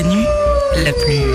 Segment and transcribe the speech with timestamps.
[0.00, 0.24] Canu,
[0.82, 1.28] la plus...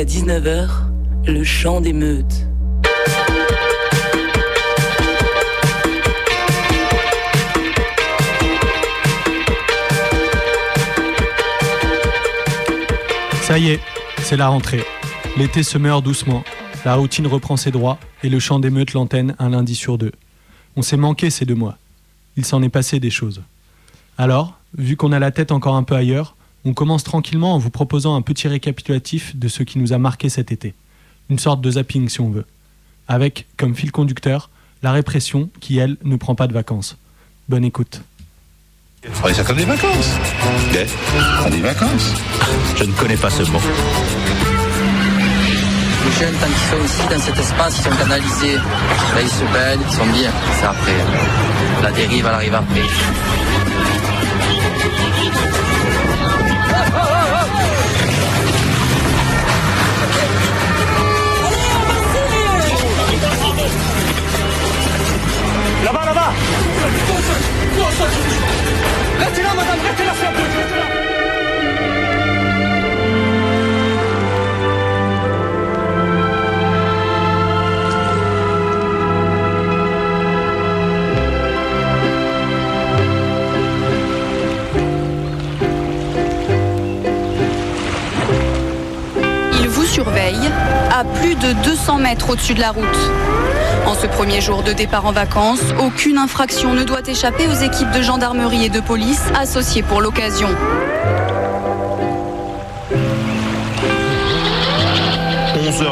[0.00, 0.68] de 18 à 19h,
[1.26, 2.46] le chant des meutes.
[13.42, 13.80] Ça y est,
[14.22, 14.82] c'est la rentrée.
[15.36, 16.44] L'été se meurt doucement.
[16.86, 20.12] La routine reprend ses droits et le chant d'émeute l'antenne un lundi sur deux.
[20.76, 21.76] On s'est manqué ces deux mois.
[22.36, 23.42] Il s'en est passé des choses.
[24.16, 27.70] Alors, vu qu'on a la tête encore un peu ailleurs, on commence tranquillement en vous
[27.70, 30.74] proposant un petit récapitulatif de ce qui nous a marqué cet été.
[31.30, 32.44] Une sorte de zapping si on veut.
[33.08, 34.50] Avec, comme fil conducteur,
[34.82, 36.96] la répression qui, elle, ne prend pas de vacances.
[37.48, 38.02] Bonne écoute.
[39.14, 40.10] Prenez ça comme des vacances.
[40.72, 42.12] Des, des vacances.
[42.76, 43.58] Je ne connais pas ce mot.
[46.04, 48.56] Les jeunes, tant qu'ils sont ici, dans cet espace, ils sont canalisés.
[48.56, 50.30] Là, ils se baignent, ils sont bien.
[50.58, 51.82] C'est après.
[51.82, 52.82] La dérive, elle arrive après.
[69.18, 70.30] Restez là, madame, restez là, là.
[89.60, 90.36] Il vous surveille
[90.92, 92.84] à plus de 200 mètres au-dessus de la route.
[93.90, 97.90] En ce premier jour de départ en vacances, aucune infraction ne doit échapper aux équipes
[97.90, 100.46] de gendarmerie et de police associées pour l'occasion.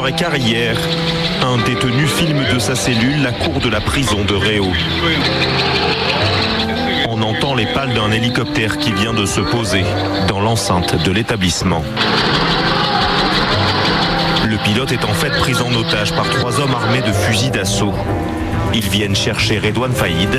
[0.07, 0.77] Et quart hier,
[1.43, 4.71] un détenu filme de sa cellule la cour de la prison de Réau.
[7.09, 9.83] On entend les pales d'un hélicoptère qui vient de se poser
[10.29, 11.83] dans l'enceinte de l'établissement.
[14.59, 17.93] Le pilote est en fait pris en otage par trois hommes armés de fusils d'assaut.
[18.73, 20.29] Ils viennent chercher Redouane Faïd.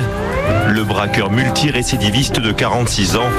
[0.69, 3.29] Le braqueur multirécidiviste de 46 ans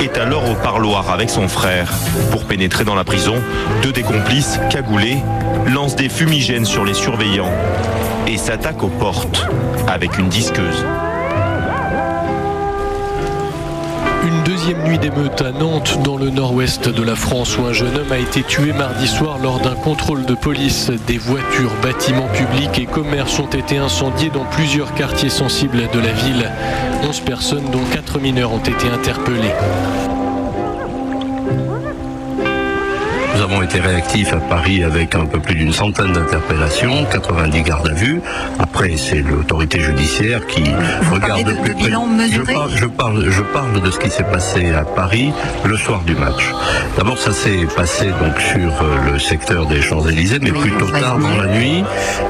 [0.00, 1.92] est alors au parloir avec son frère.
[2.32, 3.36] Pour pénétrer dans la prison,
[3.82, 5.18] deux des complices, cagoulés,
[5.68, 7.52] lancent des fumigènes sur les surveillants
[8.26, 9.46] et s'attaquent aux portes
[9.86, 10.84] avec une disqueuse.
[14.62, 18.12] Deuxième nuit d'émeute à Nantes, dans le nord-ouest de la France, où un jeune homme
[18.12, 20.88] a été tué mardi soir lors d'un contrôle de police.
[21.08, 26.12] Des voitures, bâtiments publics et commerces ont été incendiés dans plusieurs quartiers sensibles de la
[26.12, 26.48] ville.
[27.02, 29.50] 11 personnes, dont 4 mineurs, ont été interpellées.
[33.52, 37.92] Avons été réactifs à Paris avec un peu plus d'une centaine d'interpellations, 90 gardes à
[37.92, 38.20] vue.
[38.58, 40.64] Après, c'est l'autorité judiciaire qui
[41.12, 41.84] regarde de- plus de près.
[41.84, 45.32] bilan Je mesuré parle, je, parle, je parle de ce qui s'est passé à Paris
[45.64, 46.50] le soir du match.
[46.96, 51.36] D'abord, ça s'est passé donc sur euh, le secteur des Champs-Élysées, mais plutôt tard dans
[51.36, 51.84] la nuit,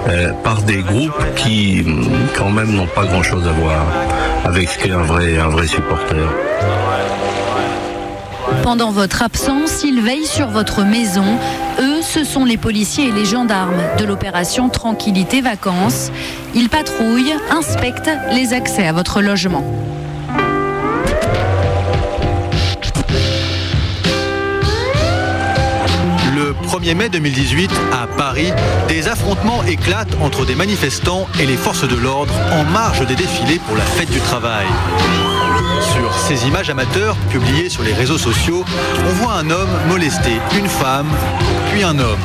[0.08, 2.04] euh, par des groupes qui, hum,
[2.36, 3.84] quand même, n'ont pas grand-chose à voir
[4.44, 6.16] avec ce qu'est un vrai, un vrai supporter.
[8.62, 11.24] Pendant votre absence, ils veillent sur votre maison.
[11.80, 16.10] Eux, ce sont les policiers et les gendarmes de l'opération Tranquillité Vacances.
[16.54, 19.64] Ils patrouillent, inspectent les accès à votre logement.
[26.34, 28.52] Le 1er mai 2018, à Paris,
[28.88, 33.60] des affrontements éclatent entre des manifestants et les forces de l'ordre en marge des défilés
[33.66, 34.66] pour la fête du travail.
[35.80, 38.64] Sur ces images amateurs publiées sur les réseaux sociaux,
[39.06, 41.08] on voit un homme molester une femme,
[41.72, 42.20] puis un homme.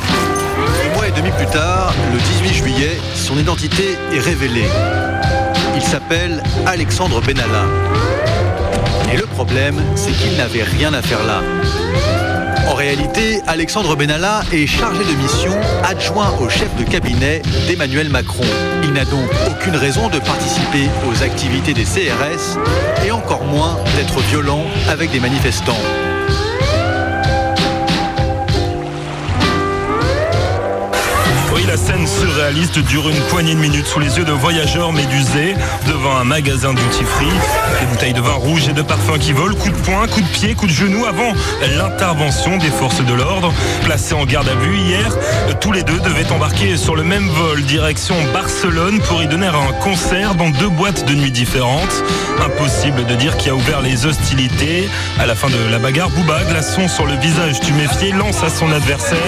[0.84, 4.68] Un mois et demi plus tard, le 18 juillet, son identité est révélée.
[5.74, 7.64] Il s'appelle Alexandre Benalla.
[9.12, 11.40] Et le problème, c'est qu'il n'avait rien à faire là.
[12.68, 18.44] En réalité, Alexandre Benalla est chargé de mission, adjoint au chef de cabinet d'Emmanuel Macron.
[18.82, 22.58] Il n'a donc aucune raison de participer aux activités des CRS
[23.06, 26.07] et encore moins d'être violent avec des manifestants.
[31.68, 35.54] La scène surréaliste dure une poignée de minutes sous les yeux de voyageurs médusés
[35.86, 37.26] devant un magasin duty free.
[37.78, 40.28] Des bouteilles de vin rouge et de parfum qui volent, coup de poing, coup de
[40.28, 41.34] pied, coup de genou avant
[41.76, 43.52] l'intervention des forces de l'ordre.
[43.84, 45.14] Placés en garde à vue hier,
[45.60, 49.72] tous les deux devaient embarquer sur le même vol direction Barcelone pour y donner un
[49.82, 52.02] concert dans deux boîtes de nuit différentes.
[52.42, 54.88] Impossible de dire qui a ouvert les hostilités.
[55.18, 58.72] À la fin de la bagarre, Bouba, glaçon sur le visage tuméfié, lance à son
[58.72, 59.18] adversaire.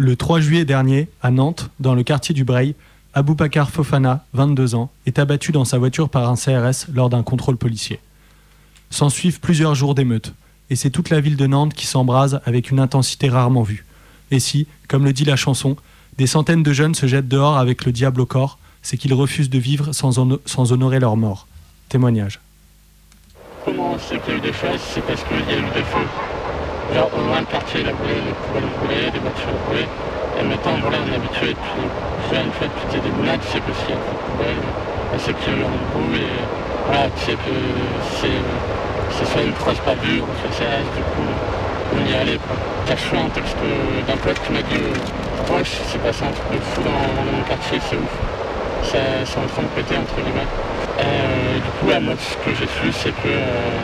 [0.00, 2.74] Le 3 juillet dernier, à Nantes, dans le quartier du Breil,
[3.14, 7.56] Aboubacar Fofana, 22 ans, est abattu dans sa voiture par un CRS lors d'un contrôle
[7.56, 7.98] policier.
[8.90, 10.32] S'en suivent plusieurs jours d'émeutes,
[10.70, 13.84] et c'est toute la ville de Nantes qui s'embrase avec une intensité rarement vue.
[14.30, 15.76] Et si, comme le dit la chanson,
[16.18, 19.50] des centaines de jeunes se jettent dehors avec le diable au corps, c'est qu'ils refusent
[19.50, 21.48] de vivre sans, hono- sans honorer leur mort.
[21.88, 22.40] Témoignage.
[23.64, 26.06] Comment c'est qu'il y a eu des C'est qu'il y a eu des feux.
[26.90, 29.86] Au moins le quartier il a brûlé, les poubelles brûlé, les voitures brûlé.
[30.38, 31.86] Et maintenant voilà on est habitué depuis
[32.30, 34.64] jeune, fait depuis tes débuts là, tu sais que s'il y a trop de poubelles,
[35.54, 36.34] y a eu un bout et
[36.86, 37.54] voilà, sais que
[38.18, 38.40] c'est
[39.14, 40.52] c'est soit une crosse pas vue, on fait
[40.94, 41.30] du coup
[41.94, 42.56] on y allait quoi.
[42.90, 43.56] Choisi un texte
[44.06, 47.26] d'un pote qui m'a dit euh, ouais c'est passé un truc de fou dans, dans
[47.38, 48.14] mon quartier, c'est ouf.
[48.82, 50.48] Ça- C'est en train de péter entre guillemets.
[50.98, 53.78] Euh, du coup, là, moi, ce que j'ai su, c'est que euh,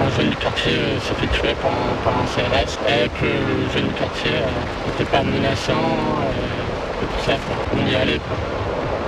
[0.00, 1.72] un, un jeune du quartier euh, s'est fait tuer par
[2.04, 4.32] par un CRS et que le jeune du quartier
[4.86, 7.36] n'était pas menaçant euh, et tout ça.
[7.74, 8.20] On y allait.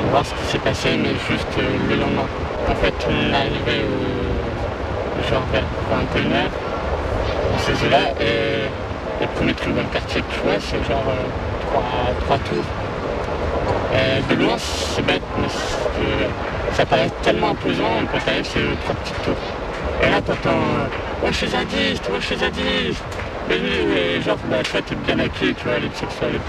[0.05, 2.29] On voir ce qui s'est passé, mais juste euh, le lendemain.
[2.71, 6.45] En fait, on est arrivé au, genre vers 21h,
[7.53, 8.69] dans ces eaux-là, et
[9.21, 12.65] les premiers trucs dans le quartier que tu vois, c'est genre euh, trois, tours.
[13.95, 16.29] Euh, de loin, c'est bête, mais euh,
[16.75, 19.58] ça paraît tellement imposant et quand t'arrives, c'est trois petites tours.
[20.03, 23.05] Et là, t'entends euh, Ouais, chez Zadiste, ouais, chez Zadiste.
[23.51, 26.41] Et, et genre, bah, tu vois, t'es bien acquis, tu vois, les sexuels.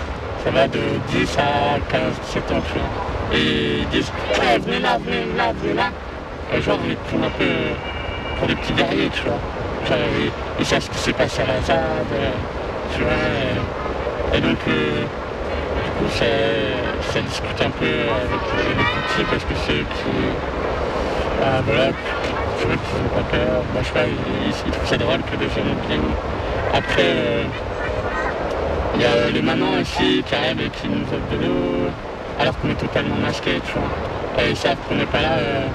[0.43, 0.79] Ça va de
[1.09, 3.37] 10 à 15, 17 ans, tu vois.
[3.37, 5.89] Et ils disent Ouais, venez là, venez là, venez là.
[6.53, 7.73] Et genre, ils prennent un peu euh,
[8.37, 9.37] pour des petits guerriers, tu vois.
[10.59, 11.77] Ils, savent ce qui s'est passé à la ZAD,
[12.13, 12.29] euh,
[12.95, 14.37] tu vois.
[14.37, 15.01] Et, donc, euh,
[15.83, 16.25] du coup, ça,
[17.11, 20.15] ça discute un peu avec les, les petits parce que c'est qui.
[21.43, 21.91] Ah, voilà,
[22.59, 23.63] tu vois, qui n'ont pas peur.
[23.73, 26.13] Moi, je sais pas, ils, ils trouvent ça drôle que des jeunes viennent.
[26.73, 27.43] Après, euh,
[28.95, 31.87] il y a les mamans aussi qui arrivent et qui nous offrent de l'eau,
[32.39, 34.43] alors qu'on est totalement masqués, tu vois.
[34.43, 35.67] Et ils savent qu'on n'est pas là euh,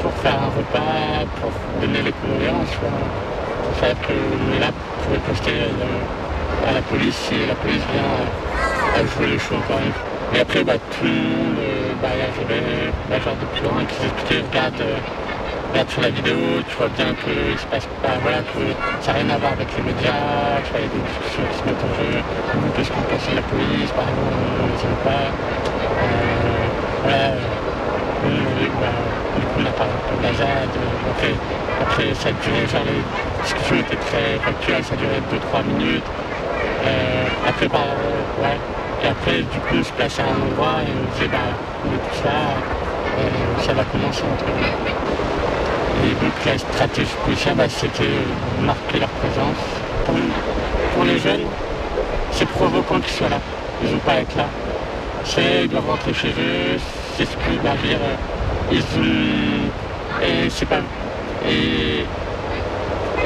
[0.00, 2.96] pour faire un repas, pour donner les condoléances, tu vois.
[2.96, 8.02] Ils savent qu'on est là pour riposter euh, à la police si la police vient
[8.02, 10.08] euh, à jouer le show encore une fois.
[10.34, 13.84] Et après, bah, tout le monde, euh, bah, il y avait bah, genre depuis loin
[13.84, 14.82] qui s'expliquait, regarde,
[15.70, 16.36] euh, regarde sur la vidéo,
[16.68, 17.30] tu vois bien que
[19.00, 21.46] ça n'a rien à voir avec les médias, tu vois, il y a des discussions
[21.50, 22.10] qui se mettent en jeu,
[22.76, 25.26] qu'est-ce que vous pensez de la police, par exemple, ne les aime pas.
[25.30, 26.60] Euh,
[27.02, 28.98] voilà, euh, bah,
[29.38, 31.34] du coup, un peu de la ZAD, euh, après,
[31.80, 33.02] après, ça a genre, les
[33.42, 36.04] discussions étaient très factuelles, ça durait 2-3 minutes.
[36.84, 38.56] Euh, après, bah, euh.
[39.02, 41.38] Et après, du coup, se plaçait à un endroit et on disait, bah,
[41.84, 42.52] on est là,
[43.16, 45.19] et ça va commencer entre nous.
[46.02, 48.04] Et donc, la stratégie policière, bah, c'était
[48.62, 49.56] marquer leur présence.
[50.94, 51.46] Pour, les jeunes,
[52.32, 53.40] c'est provoquant qu'ils soient là.
[53.82, 54.46] Ils n'ont pas à être là.
[55.24, 56.78] C'est, ils doivent rentrer chez eux,
[57.16, 60.24] c'est ce que, bah, dire, euh, ils ont...
[60.24, 60.80] Et c'est pas...
[61.46, 62.04] Et,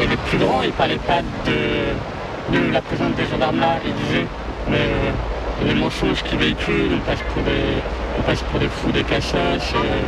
[0.02, 3.94] et les plus grands, ils parlaient pas de, de la présence des gendarmes là, ils
[4.06, 4.26] disaient,
[4.68, 7.78] mais euh, les mensonges qu'ils véhiculent, on passe pour des,
[8.18, 10.00] on passe pour des fous, des cassos, euh,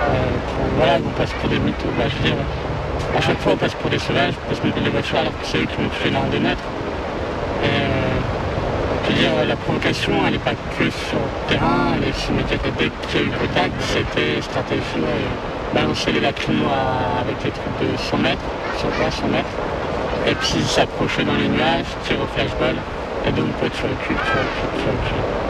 [0.00, 2.38] euh, pour- voilà, on passe pour des mythos, bah, je veux dire,
[3.16, 5.58] à chaque fois on passe pour des sauvages, parce qu'on les voitures alors que c'est
[5.58, 6.68] eux qui ont tué l'un des nôtres.
[7.62, 8.18] Et euh,
[9.04, 12.60] je veux dire, la provocation, elle n'est pas que sur le terrain, elle est immédiate.
[12.78, 17.50] Dès qu'il y a eu contact, c'était stratégie, euh, balancer les lacrymos à- avec les
[17.50, 18.46] trucs de 100 mètres,
[18.78, 19.56] 120, 100 mètres.
[20.26, 22.76] Et puis s'approcher dans les nuages, tirer au flashball,
[23.26, 25.47] et donc toi tu recules, tu recules, tu recules.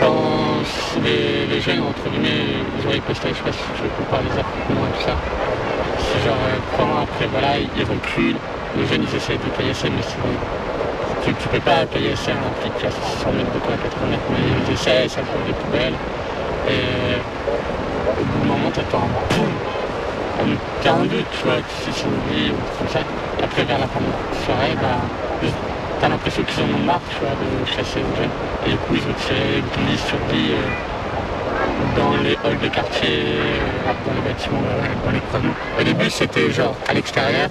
[0.00, 0.62] Quand
[1.02, 4.38] les, les jeunes, entre guillemets, ils auraient posté, je sais pas si qu'on parle des
[4.38, 5.16] affrontements et tout ça,
[5.98, 8.40] c'est genre, euh, trois après, voilà, ils, reculent,
[8.76, 10.02] les jeunes ils essayent de caillasser, mais
[11.22, 14.72] tu, tu peux pas caillasser un a 600 mètres de toi, 80 mètres, mais ils
[14.72, 15.98] essaient, ça prend des poubelles,
[16.68, 17.20] et
[18.20, 19.52] au bout d'un moment t'entends un boum,
[20.38, 20.56] comme
[20.90, 23.00] en doute, tu vois, si c'est vie ou tout ça.
[23.42, 25.48] Après, vers la fin de la soirée, bah,
[26.00, 28.34] t'as l'impression qu'ils en ont marre, tu vois, de chasser les jeunes.
[28.66, 29.62] Et du coup, ils ont tiré
[29.96, 30.56] sur billes
[31.96, 34.62] dans les halls de quartier, euh, dans les bâtiments,
[35.04, 35.54] dans les promenades.
[35.78, 37.48] Au début, c'était genre à l'extérieur,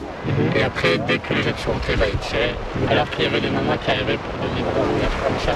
[0.56, 2.56] et après, dès que les jeunes sont rentrés, bah, ils tiraient.
[2.90, 5.56] Alors qu'il y avait des mamans qui arrivaient pour donner des trucs comme ça.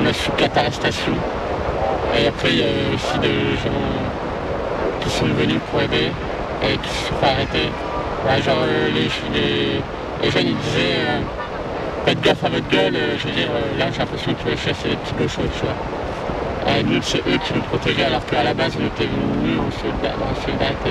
[0.00, 1.18] On a su quatre arrestations.
[2.16, 3.70] Et après, il y a aussi des gens
[5.00, 6.10] qui sont venus pour aider
[6.62, 7.70] et qui se sont arrêter.
[8.26, 9.82] Là, genre, euh, les, les,
[10.22, 11.20] les jeunes, ils disaient euh,
[12.06, 12.96] Faites gaffe à votre gueule.
[12.96, 15.42] euh, je veux dire, euh, là, j'ai l'impression que tu vas chasser les petits cochons,
[15.52, 15.76] tu vois.
[16.78, 19.70] Et nous, c'est eux qui nous protégeaient, alors qu'à la base, on était venus en
[19.72, 20.90] soldat- en solidarité,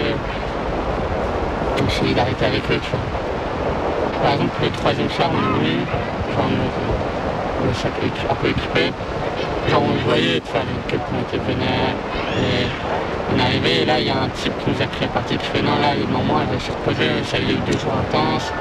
[1.82, 4.20] en solidarité avec eux, tu vois.
[4.24, 5.78] Par exemple, le troisième soir, on est venu,
[6.34, 8.92] genre, on, on un peu équipé.
[9.70, 11.94] Genre, on voyait, tu vois, quelqu'un était vénère.
[12.38, 12.66] Et
[13.36, 15.46] on arrivé, et là, il y a un type qui nous a crié parti, qui
[15.46, 18.52] fait non, là, les mamans, elles vont se reposer, ça y est, deux jours intenses.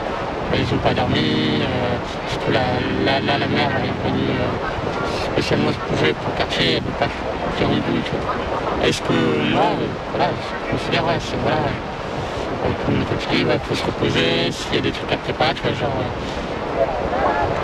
[0.53, 1.19] Euh, Ils n'ont pas dormi,
[1.61, 1.97] euh,
[2.31, 2.61] surtout la,
[3.05, 6.91] la, la, la mère elle est venue euh, spécialement se pour le quartier, elle ne
[6.99, 7.09] pas
[7.57, 8.87] faire une tu vois.
[8.87, 9.13] Est-ce que
[9.53, 12.99] moi, euh, voilà, je considère, ouais, c'est voilà, euh, comme on
[13.35, 15.91] dit, il faut se reposer, s'il y a des trucs à préparer, tu vois, genre.
[15.99, 16.11] euh,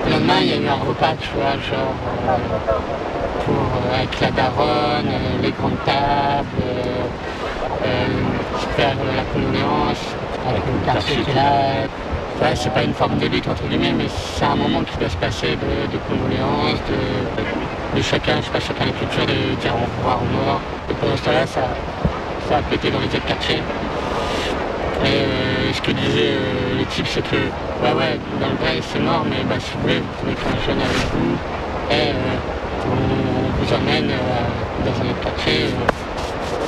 [0.07, 1.95] le lendemain, il y a eu un repas, tu vois, genre,
[2.27, 7.07] euh, pour, euh, avec la daronne, euh, les grandes tables, euh,
[7.87, 8.07] euh,
[8.77, 10.03] faire euh, la condoléance,
[10.49, 11.87] avec le quartier qui est là.
[12.55, 15.17] C'est pas une forme de lutte entre guillemets, mais c'est un moment qui doit se
[15.17, 19.87] passer de, de condoléances, de, chacun, je sais pas, chacun la culture, de dire au
[19.99, 20.61] revoir aux morts.
[20.91, 21.63] Et pendant ce temps-là, ça,
[22.49, 23.63] ça a pété dans les autres quartiers.
[25.07, 29.01] Et euh, ce que disait euh, le c'est que, ouais, ouais, dans le vrai, c'est
[29.01, 31.35] mort, mais bah, si vous voulez, vous pouvez prendre un jeune avec vous,
[31.91, 35.71] et euh, on vous emmène euh, dans un autre quartier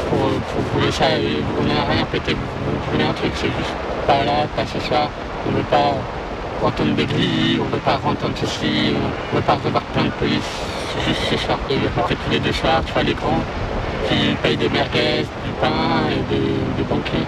[0.08, 1.18] pour, pour ça.
[1.18, 4.66] Et on n'a rien pété, vous, vous brûlez un truc, c'est juste pas là, pas
[4.66, 5.08] ce soir.
[5.46, 5.94] On ne veut pas
[6.62, 10.04] entendre des grilles, on ne veut pas entendre ceci, on ne veut pas recevoir plein
[10.04, 10.50] de police.
[10.92, 11.58] C'est juste ce soir.
[11.70, 13.42] Et à peu près tous les deux soirs, tu vois les grands
[14.08, 17.26] qui payent des merguez, du pain et des, des banquets.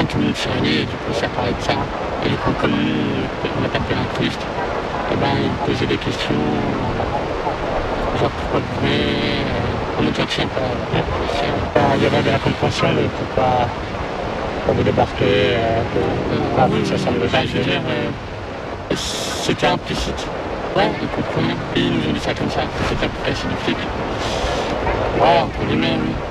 [0.00, 1.76] Et tout le monde s'est et du coup ça parlait de ça.
[2.24, 4.40] Et du coup comme on tapé l'incruste,
[5.12, 6.44] et ben ils posaient des questions,
[8.20, 11.80] genre pourquoi vous venez, euh, on est déjà pas.
[11.96, 13.68] Il y avait de la compréhension de pourquoi
[14.66, 16.00] quand vous débarquez, euh, que,
[16.58, 20.26] ah oui, ça semble pas, je veux dire, euh, c'était implicite.
[20.76, 21.56] Ouais, ils comprenaient.
[21.76, 23.76] Et ils nous ont dit ça comme ça, c'était un peu du flic.
[25.20, 26.29] Ouais, entre guillemets, oui.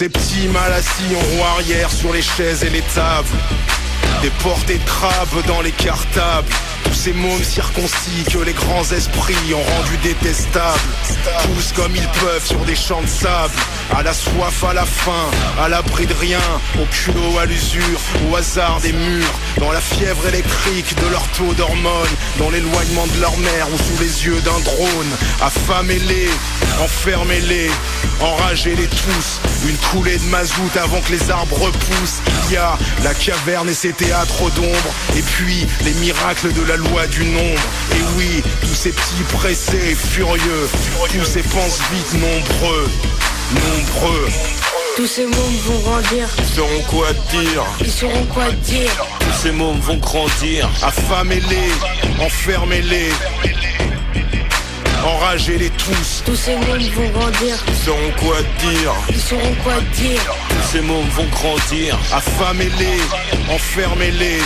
[0.00, 3.28] Ces petits mal assis en roue arrière sur les chaises et les tables.
[4.22, 6.48] Des portes et crabes dans les cartables.
[6.84, 10.80] Tous ces mômes circoncis que les grands esprits ont rendus détestables.
[11.42, 13.52] Tous comme ils peuvent sur des champs de sable.
[13.92, 15.30] À la soif, à la faim,
[15.60, 16.40] à l'abri de rien.
[16.80, 19.34] Au culot, à l'usure, au hasard des murs.
[19.58, 22.16] Dans la fièvre électrique de leur taux d'hormones.
[22.38, 25.10] Dans l'éloignement de leur mère ou sous les yeux d'un drone.
[25.42, 26.28] Affamez-les,
[26.80, 27.70] enfermez-les,
[28.20, 29.40] enragez-les tous.
[29.68, 32.22] Une coulée de mazout avant que les arbres repoussent.
[32.46, 34.94] Il y a la caverne et ses théâtres d'ombre.
[35.16, 37.60] Et puis les miracles de la loi du nombre.
[37.92, 40.68] Et oui, tous ces petits pressés, furieux.
[41.12, 42.88] Tous ces pensent vite nombreux.
[43.54, 44.28] Nombreux.
[44.96, 47.64] Tous ces mômes vont grandir, Ils sauront quoi dire.
[47.80, 48.90] ils sauront quoi dire.
[49.20, 50.68] Tous ces mômes vont grandir.
[50.82, 51.70] Affamez-les,
[52.24, 53.10] enfermez-les.
[55.04, 56.22] Enragez-les tous.
[56.26, 58.92] Tous ces mômes vont grandir, Ils sauront quoi dire.
[59.08, 60.20] ils sauront quoi dire.
[60.50, 61.98] Tous ces mômes vont grandir.
[62.12, 63.00] Affamez-les,
[63.54, 64.40] enfermez-les.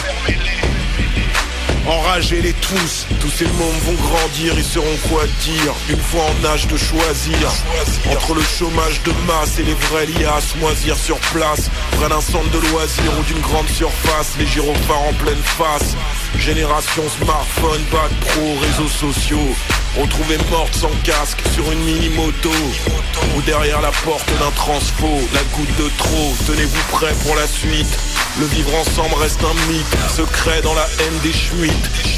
[1.87, 6.67] Enragez-les tous, tous ces mômes vont grandir, ils sauront quoi dire Une fois en âge
[6.67, 7.53] de choisir.
[8.11, 12.50] Entre le chômage de masse et les vrais liasses Moisir sur place, près d'un centre
[12.50, 14.33] de loisirs ou d'une grande surface.
[14.38, 15.95] Les gyrophares en pleine face
[16.38, 19.55] Génération smartphone, bac pro, réseaux sociaux
[20.00, 22.50] Retrouvée morte sans casque sur une mini-moto
[23.37, 27.99] Ou derrière la porte d'un transfo La goutte de trop, tenez-vous prêts pour la suite
[28.41, 31.73] le vivre ensemble reste un mythe, secret dans la haine des schmitt.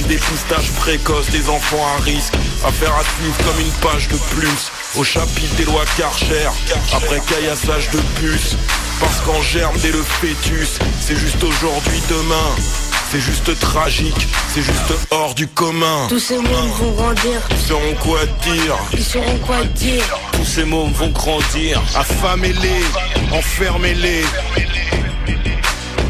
[0.08, 2.32] Dépistage précoce des enfants à risque,
[2.64, 4.72] affaire à suivre comme une page de plus.
[4.96, 6.48] Au chapitre des lois Karcher,
[6.94, 8.56] après caillassage de puces.
[8.98, 12.85] Parce qu'en germe dès le fœtus, c'est juste aujourd'hui, demain.
[13.10, 16.06] C'est juste tragique, c'est juste hors du commun.
[16.08, 17.40] Tous ces mômes vont grandir.
[17.50, 18.76] Ils sauront quoi dire.
[18.92, 20.18] Ils sauront quoi dire.
[20.32, 21.80] Tous ces mômes vont grandir.
[21.94, 22.82] Affamez-les,
[23.32, 24.24] enfermez-les.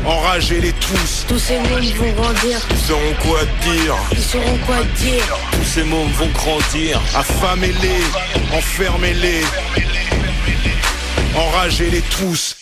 [0.07, 1.27] Enragez-les tous.
[1.29, 2.59] Tous ces mômes vont grandir.
[2.71, 3.95] Ils sauront quoi dire.
[4.13, 5.39] Ils sauront quoi dire.
[5.53, 7.01] Tous ces mômes vont grandir.
[7.15, 9.43] Affamez-les, enfermez-les.
[11.37, 12.57] Enragez-les tous.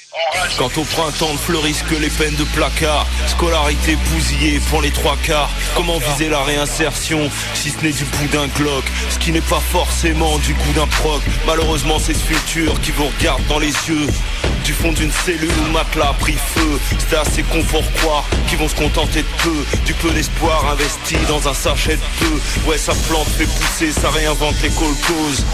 [0.59, 5.17] Quand au printemps ne fleurissent que les peines de placard Scolarité bousillée pour les trois
[5.23, 5.51] quarts.
[5.75, 9.61] Comment viser la réinsertion si ce n'est du bout d'un glock Ce qui n'est pas
[9.61, 11.23] forcément du coup d'un proc.
[11.47, 14.07] Malheureusement c'est ce futur qui vous regarde dans les yeux.
[14.65, 16.81] Du fond d'une cellule où matelas a pris feu.
[16.99, 19.65] C'est assez confort croire qu'ils vont se contenter de peu.
[19.85, 22.71] Du peu d'espoir investi dans un sachet de peu.
[22.71, 25.45] Ouais sa plante fait pousser, ça réinvente les causes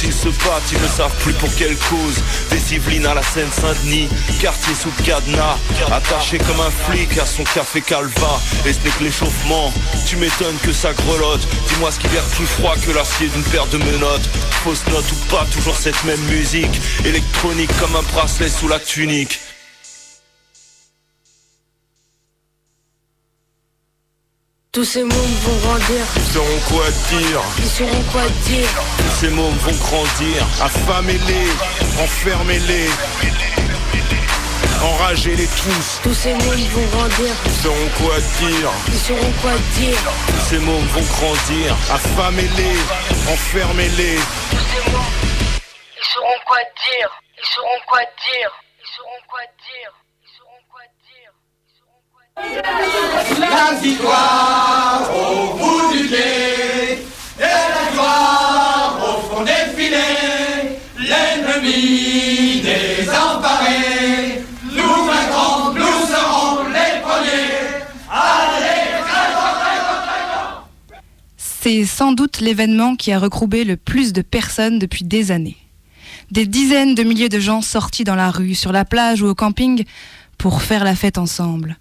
[0.00, 2.22] S'ils se battent, ils ne savent plus pour quelle cause.
[2.50, 4.08] Des Yvelines à la Seine-Saint-Denis
[4.40, 5.58] Quartier sous cadenas
[5.92, 8.40] Attaché comme un flic à son café calva.
[8.64, 9.70] Et ce n'est que l'échauffement.
[10.06, 11.46] Tu m'étonnes que ça grelotte.
[11.68, 14.30] Dis-moi ce qui vient plus froid que l'acier d'une paire de menottes.
[14.64, 16.80] Fausse note ou pas, toujours cette même musique.
[17.04, 19.38] Électronique comme un bracelet sous la tunique
[24.72, 26.04] Tous ces mômes vont grandir.
[26.14, 27.42] Ils sauront quoi dire.
[27.58, 28.68] Ils sauront quoi dire.
[28.98, 30.46] Tous ces mômes vont grandir.
[30.62, 31.50] Affamez-les,
[32.00, 32.88] enfermez-les.
[34.80, 36.00] Enragez-les tous.
[36.04, 37.34] Tous ces mômes vont grandir.
[37.46, 38.70] Ils sauront quoi dire.
[38.86, 39.98] Ils sauront quoi dire.
[40.28, 41.76] Tous ces mômes vont grandir.
[41.90, 42.78] Affamez-les,
[43.28, 44.18] enfermez-les.
[44.50, 45.02] Tous ces mômes,
[45.98, 47.10] ils sauront quoi dire.
[47.36, 48.52] Ils sauront quoi dire.
[48.78, 49.92] Ils sauront quoi dire.
[50.22, 51.32] Ils sauront quoi dire.
[53.38, 57.04] La victoire au bout du quai
[57.38, 67.84] et la gloire au fond des filets, l'ennemi désemparé, nous vaincrons, nous serons les premiers.
[68.10, 69.04] Allez,
[71.36, 75.58] C'est sans doute l'événement qui a regroupé le plus de personnes depuis des années.
[76.30, 79.34] Des dizaines de milliers de gens sortis dans la rue, sur la plage ou au
[79.34, 79.84] camping
[80.38, 81.76] pour faire la fête ensemble.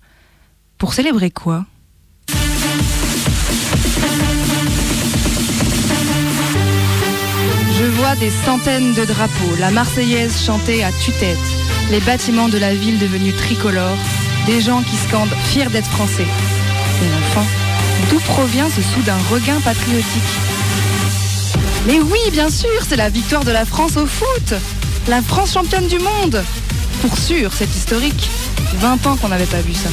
[0.80, 1.66] Pour célébrer quoi?
[7.78, 11.38] Je vois des centaines de drapeaux, la Marseillaise chantée à tue-tête,
[11.92, 13.98] les bâtiments de la ville devenus tricolores,
[14.46, 16.24] des gens qui scandent fiers d'être français.
[16.24, 17.46] Et enfin,
[18.10, 20.24] d'où provient ce soudain regain patriotique?
[21.88, 24.54] Mais oui, bien sûr, c'est la victoire de la France au foot
[25.10, 26.42] La France championne du monde
[27.02, 28.30] Pour sûr, c'est historique.
[28.76, 29.90] 20 ans qu'on n'avait pas vu ça.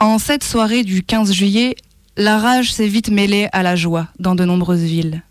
[0.00, 1.74] En cette soirée du 15 juillet,
[2.16, 5.22] la rage s'est vite mêlée à la joie dans de nombreuses villes.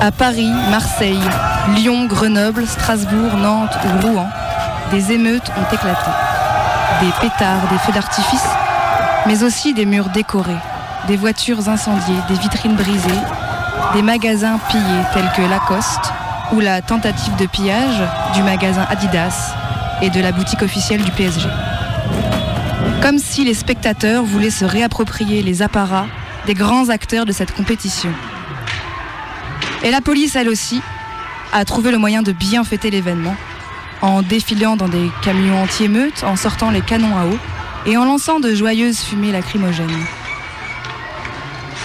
[0.00, 1.20] À Paris, Marseille,
[1.76, 4.28] Lyon, Grenoble, Strasbourg, Nantes ou Rouen,
[4.90, 6.10] des émeutes ont éclaté.
[7.00, 8.48] Des pétards, des feux d'artifice,
[9.28, 10.58] mais aussi des murs décorés,
[11.06, 13.22] des voitures incendiées, des vitrines brisées,
[13.94, 16.12] des magasins pillés tels que Lacoste
[16.52, 18.02] ou la tentative de pillage
[18.34, 19.54] du magasin Adidas
[20.02, 21.48] et de la boutique officielle du PSG.
[23.02, 26.06] Comme si les spectateurs voulaient se réapproprier les apparats
[26.46, 28.10] des grands acteurs de cette compétition.
[29.84, 30.80] Et la police, elle aussi,
[31.52, 33.36] a trouvé le moyen de bien fêter l'événement,
[34.02, 37.38] en défilant dans des camions anti-émeutes, en sortant les canons à eau
[37.86, 40.04] et en lançant de joyeuses fumées lacrymogènes.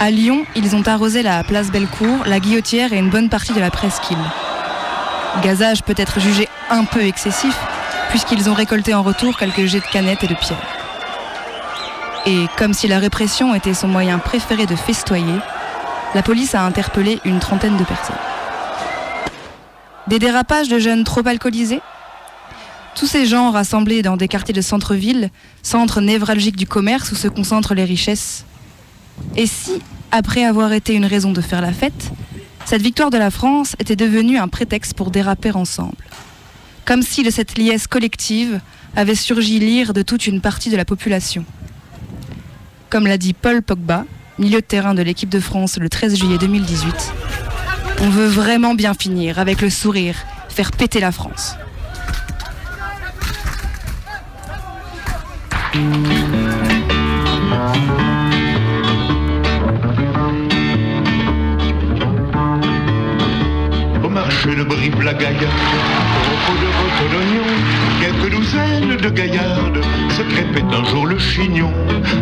[0.00, 3.60] À Lyon, ils ont arrosé la place Bellecour, la Guillotière et une bonne partie de
[3.60, 4.18] la presqu'île.
[5.42, 7.56] Gazage peut être jugé un peu excessif,
[8.10, 10.71] puisqu'ils ont récolté en retour quelques jets de canettes et de pierres.
[12.24, 15.38] Et comme si la répression était son moyen préféré de festoyer,
[16.14, 18.16] la police a interpellé une trentaine de personnes.
[20.06, 21.80] Des dérapages de jeunes trop alcoolisés?
[22.94, 25.30] Tous ces gens rassemblés dans des quartiers de centre-ville,
[25.62, 28.44] centre névralgique du commerce où se concentrent les richesses.
[29.34, 32.12] Et si, après avoir été une raison de faire la fête,
[32.66, 35.96] cette victoire de la France était devenue un prétexte pour déraper ensemble?
[36.84, 38.60] Comme si de cette liesse collective
[38.94, 41.44] avait surgi l'ire de toute une partie de la population.
[42.92, 44.04] Comme l'a dit Paul Pogba,
[44.38, 47.14] milieu de terrain de l'équipe de France le 13 juillet 2018,
[48.02, 50.14] on veut vraiment bien finir avec le sourire,
[50.50, 51.56] faire péter la France.
[64.04, 67.42] Au marché de Brive-la-Gaille, au pot de d'oignon,
[68.02, 69.80] quelques douzaines de gaillardes
[70.12, 71.72] se crêpait un jour le chignon,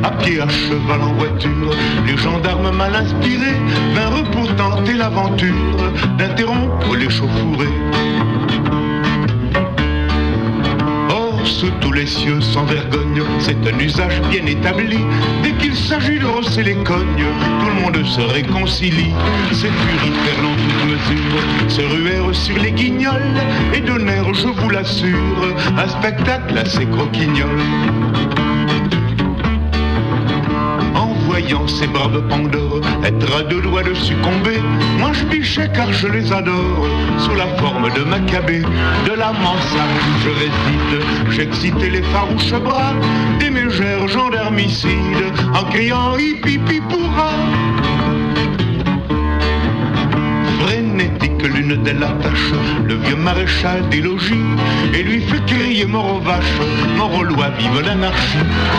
[0.02, 1.70] à pied, à cheval, en voiture.
[2.06, 3.60] Les gendarmes mal inspirés
[3.94, 7.74] vinrent pour tenter l'aventure d'interrompre les chauffourés.
[11.60, 13.22] sous tous les cieux sans vergogne.
[13.38, 14.98] C'est un usage bien établi.
[15.42, 17.26] Dès qu'il s'agit de rosser les cognes,
[17.60, 19.12] tout le monde se réconcilie.
[19.52, 23.36] Ces furent perdant toute mesure, se ruèrent sur les guignols
[23.74, 27.58] et donnèrent je vous l'assure, un spectacle assez croquignol.
[31.26, 34.60] voyant ces braves pandores être à deux doigts de succomber,
[34.98, 36.86] moi je bichais car je les adore,
[37.18, 38.62] sous la forme de Maccabée,
[39.06, 40.94] de la mansarde où je réside,
[41.30, 42.94] j'excitais les farouches bras
[43.38, 46.46] des mégères gendarmicides, en criant hip
[46.88, 47.30] pourra.
[51.40, 52.52] Frénétique l'une d'elles attache
[52.86, 54.34] le vieux maréchal des logis
[54.94, 56.44] et lui fait crier mort aux vaches,
[56.96, 58.38] mort aux lois, vive l'anarchie.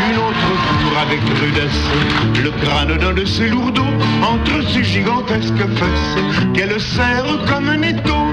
[0.10, 3.82] Une autre cour avec rudesse le crâne d'un de ses lourdeaux
[4.22, 6.18] entre ses gigantesques fesses
[6.54, 8.31] qu'elle serre comme un étau.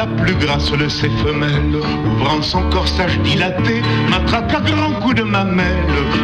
[0.00, 5.22] La plus grasse de ses femelles, ouvrant son corsage dilaté, m'attrape à grands coups de
[5.22, 5.66] mamelle,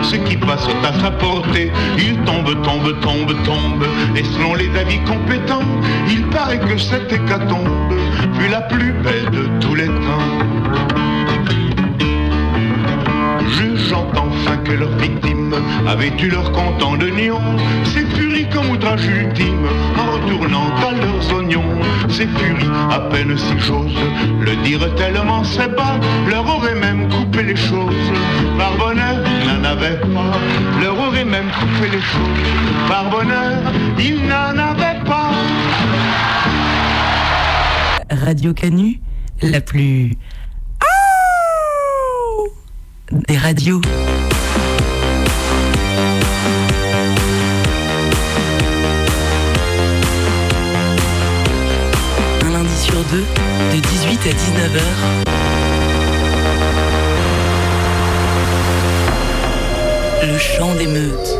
[0.02, 1.70] ce qui passe à sa portée.
[1.98, 3.84] Il tombe, tombe, tombe, tombe,
[4.16, 5.60] et selon les avis compétents,
[6.08, 7.68] il paraît que cette hécatombe
[8.40, 10.46] fut la plus belle de tous les temps
[14.66, 15.54] que leurs victimes.
[15.86, 17.40] Avaient eu leur content de nion,
[17.84, 19.66] ces furies comme outrage ultime,
[19.98, 23.94] en retournant à leurs oignons, ces furies à peine si j'ose
[24.40, 25.98] le dire tellement c'est bas,
[26.28, 28.10] leur aurait même coupé les choses,
[28.58, 30.38] par bonheur, n'en avait pas,
[30.82, 33.58] leur aurait même coupé les choses, par bonheur,
[33.98, 35.30] ils n'en avaient pas.
[38.10, 39.00] Radio Canu,
[39.42, 40.16] la plus
[43.28, 43.80] des radios.
[53.12, 53.22] de
[53.78, 54.80] 18 à 19h.
[60.22, 61.38] Le chant des meutes.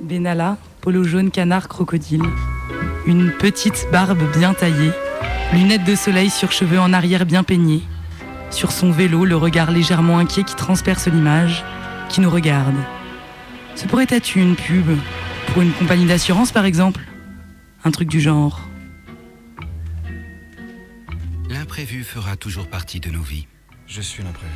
[0.00, 2.22] Benalla, polo jaune canard crocodile.
[3.06, 4.92] Une petite barbe bien taillée,
[5.52, 7.82] lunettes de soleil sur cheveux en arrière bien peignés.
[8.50, 11.64] Sur son vélo, le regard légèrement inquiet qui transperce l'image,
[12.08, 12.76] qui nous regarde.
[13.80, 14.90] Ce pourrait être une pub
[15.46, 17.00] pour une compagnie d'assurance par exemple
[17.82, 18.60] Un truc du genre.
[21.48, 23.46] L'imprévu fera toujours partie de nos vies.
[23.86, 24.52] Je suis l'imprévu.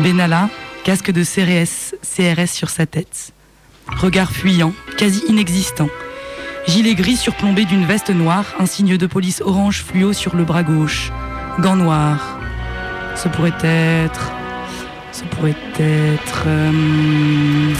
[0.00, 0.50] Benalla,
[0.82, 3.32] casque de CRS, CRS sur sa tête.
[3.86, 5.88] Regard fuyant, quasi inexistant.
[6.66, 10.64] Gilet gris surplombé d'une veste noire, un signe de police orange fluo sur le bras
[10.64, 11.12] gauche.
[11.60, 12.40] Gants noirs.
[13.14, 14.32] Ce pourrait être.
[15.20, 16.44] Ce pourrait être.
[16.46, 17.74] euh,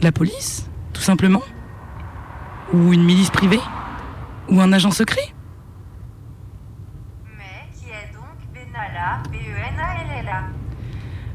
[0.00, 1.42] La police, tout simplement
[2.72, 3.60] Ou une milice privée
[4.48, 5.34] Ou un agent secret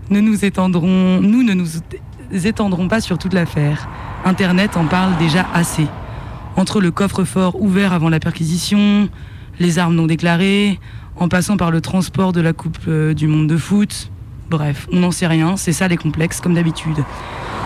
[0.10, 1.68] Ne nous étendrons, nous ne nous
[2.32, 3.88] étendrons pas sur toute l'affaire.
[4.24, 5.86] Internet en parle déjà assez.
[6.56, 9.10] Entre le coffre-fort ouvert avant la perquisition,
[9.60, 10.80] les armes non déclarées,
[11.18, 14.12] en passant par le transport de la Coupe euh, du Monde de foot.
[14.50, 17.04] Bref, on n'en sait rien, c'est ça les complexes, comme d'habitude.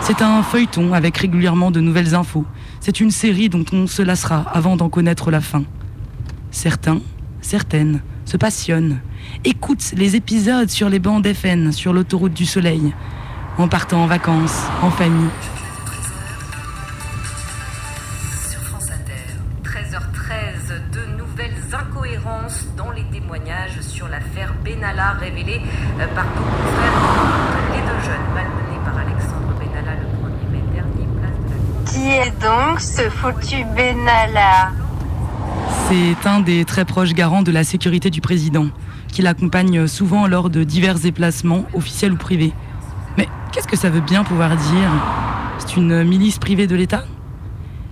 [0.00, 2.46] C'est un feuilleton avec régulièrement de nouvelles infos.
[2.80, 5.64] C'est une série dont on se lassera avant d'en connaître la fin.
[6.50, 7.00] Certains,
[7.42, 9.00] certaines, se passionnent,
[9.44, 12.94] écoutent les épisodes sur les bancs d'FN, sur l'autoroute du soleil,
[13.58, 15.28] en partant en vacances, en famille.
[24.80, 25.60] Benalla révélée
[26.00, 26.92] euh, par nos confrères.
[27.72, 32.08] Les deux jeunes malmenés par Alexandre Benalla le 1er mai dernier, place de la Qui
[32.08, 34.70] est donc ce foutu Benalla?
[35.88, 38.68] C'est un des très proches garants de la sécurité du président,
[39.08, 42.54] qui l'accompagne souvent lors de divers déplacements, officiels ou privés.
[43.18, 44.90] Mais qu'est-ce que ça veut bien pouvoir dire?
[45.58, 47.04] C'est une milice privée de l'État?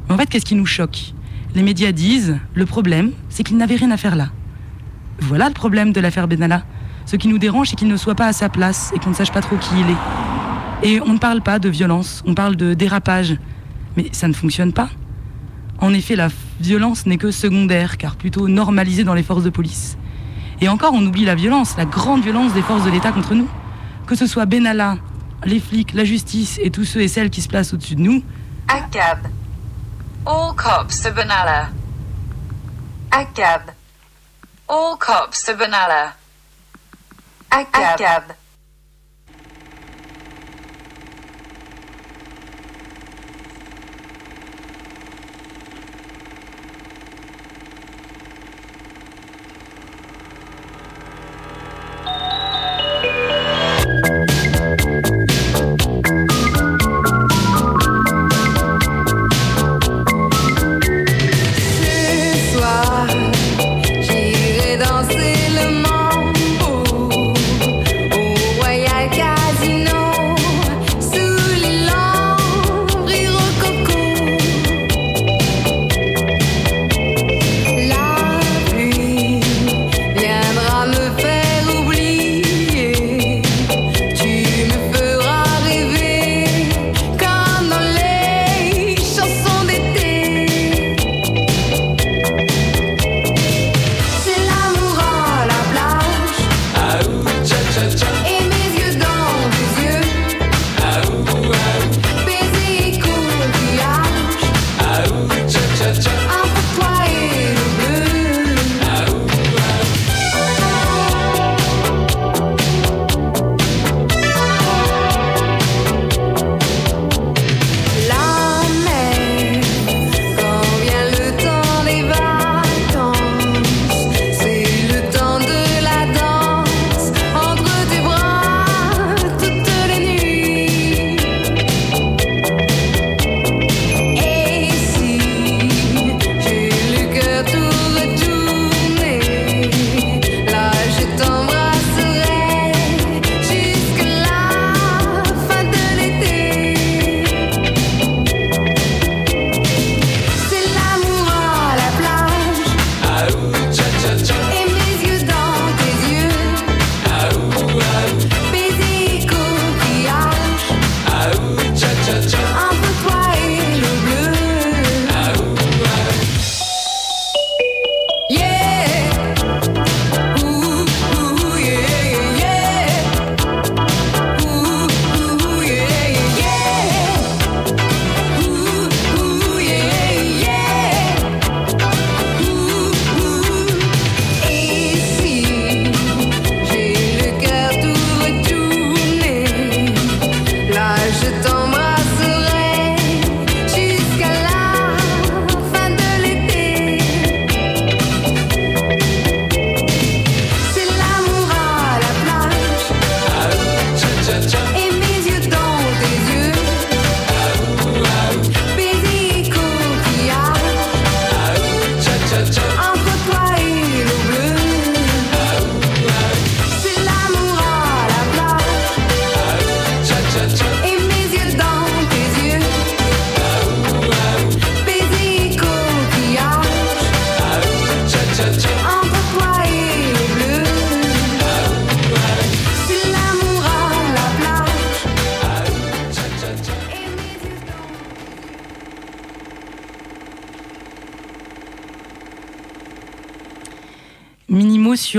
[0.09, 1.13] Mais en fait, qu'est-ce qui nous choque?
[1.55, 4.29] Les médias disent, le problème, c'est qu'il n'avait rien à faire là.
[5.21, 6.63] Voilà le problème de l'affaire Benalla.
[7.09, 9.15] Ce qui nous dérange, c'est qu'il ne soit pas à sa place et qu'on ne
[9.15, 10.87] sache pas trop qui il est.
[10.87, 13.39] Et on ne parle pas de violence, on parle de dérapage.
[13.97, 14.91] Mais ça ne fonctionne pas.
[15.79, 16.29] En effet, la
[16.61, 19.97] violence n'est que secondaire, car plutôt normalisée dans les forces de police.
[20.61, 23.49] Et encore, on oublie la violence, la grande violence des forces de l'État contre nous.
[24.07, 24.99] Que ce soit Benalla,
[25.47, 28.23] les flics, la justice et tous ceux et celles qui se placent au-dessus de nous,
[28.69, 29.29] ACAB.
[30.27, 31.71] All cops to Benalla.
[33.13, 33.63] ACAB.
[34.69, 36.18] All cops Benalla.
[37.51, 38.38] ACAB.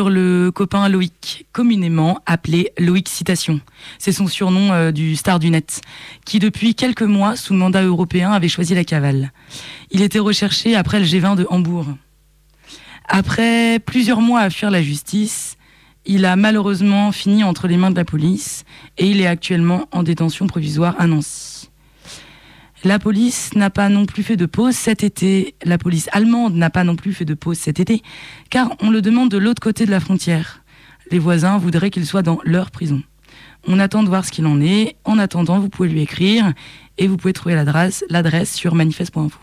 [0.08, 3.60] Le copain Loïc, communément appelé Loïc Citation.
[3.98, 5.82] C'est son surnom euh, du star du net,
[6.26, 9.34] qui depuis quelques mois, sous mandat européen, avait choisi la cavale.
[9.92, 11.88] Il était recherché après le G20 de Hambourg.
[13.10, 15.58] Après plusieurs mois à fuir la justice,
[16.06, 18.64] il a malheureusement fini entre les mains de la police
[18.98, 21.59] et il est actuellement en détention provisoire à Nancy.
[22.86, 25.54] La police n'a pas non plus fait de pause cet été.
[25.66, 28.02] La police allemande n'a pas non plus fait de pause cet été,
[28.50, 30.64] car on le demande de l'autre côté de la frontière.
[31.12, 33.04] Les voisins voudraient qu'il soit dans leur prison.
[33.68, 34.96] On attend de voir ce qu'il en est.
[35.04, 36.54] En attendant, vous pouvez lui écrire
[36.98, 39.38] et vous pouvez trouver l'adresse, sur manifeste.info.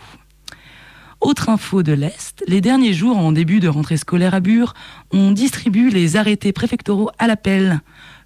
[1.20, 4.72] Autre info de l'Est, les derniers jours en début de rentrée scolaire à Bure,
[5.12, 7.81] on distribue les arrêtés préfectoraux à l'appel.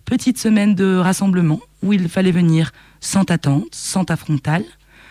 [0.05, 2.70] Petite semaine de rassemblement où il fallait venir
[3.01, 4.64] sans ta tente, sans ta frontale,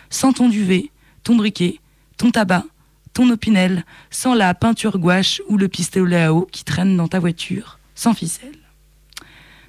[0.09, 0.91] sans ton duvet,
[1.23, 1.79] ton briquet,
[2.17, 2.65] ton tabac,
[3.13, 7.19] ton opinel, sans la peinture gouache ou le pistolet à eau qui traîne dans ta
[7.19, 8.57] voiture, sans ficelle.